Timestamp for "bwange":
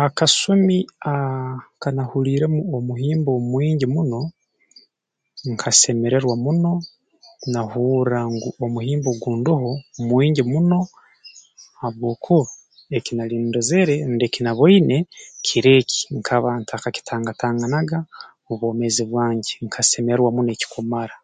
19.10-19.52